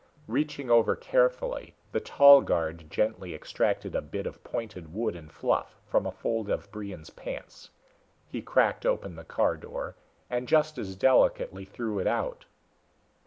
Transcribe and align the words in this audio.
Reaching 0.27 0.71
over 0.71 0.95
carefully, 0.95 1.75
the 1.91 1.99
tall 1.99 2.41
guard 2.41 2.89
gently 2.89 3.35
extracted 3.35 3.93
a 3.93 4.01
bit 4.01 4.25
of 4.25 4.43
pointed 4.43 4.91
wood 4.91 5.15
and 5.15 5.31
fluff 5.31 5.77
from 5.85 6.07
a 6.07 6.11
fold 6.11 6.49
of 6.49 6.71
Brion's 6.71 7.11
pants. 7.11 7.69
He 8.27 8.41
cracked 8.41 8.83
open 8.83 9.15
the 9.15 9.23
car 9.23 9.57
door, 9.57 9.95
and 10.27 10.47
just 10.47 10.79
as 10.79 10.95
delicately 10.95 11.65
threw 11.65 11.99
it 11.99 12.07
out. 12.07 12.45